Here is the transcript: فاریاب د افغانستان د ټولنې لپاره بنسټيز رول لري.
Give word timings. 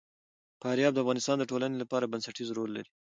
فاریاب 0.61 0.93
د 0.93 0.99
افغانستان 1.03 1.35
د 1.39 1.43
ټولنې 1.51 1.75
لپاره 1.79 2.09
بنسټيز 2.11 2.49
رول 2.57 2.69
لري. 2.77 2.89